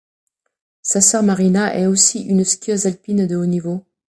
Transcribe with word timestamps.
Sa 0.81 0.99
sœur 0.99 1.21
Maryna 1.21 1.77
est 1.77 1.85
aussi 1.85 2.23
une 2.23 2.43
skieuse 2.43 2.87
alpine 2.87 3.27
de 3.27 3.35
haut 3.35 3.45
niveau. 3.45 3.85